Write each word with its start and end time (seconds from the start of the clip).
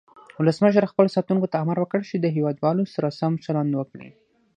ولسمشر 0.39 0.83
خپلو 0.91 1.13
ساتونکو 1.15 1.47
ته 1.51 1.57
امر 1.63 1.77
وکړ 1.79 1.99
چې 2.09 2.15
د 2.19 2.25
هیواد 2.35 2.57
والو 2.63 2.83
سره 2.95 3.15
سم 3.19 3.31
چلند 3.45 3.71
وکړي. 3.75 4.09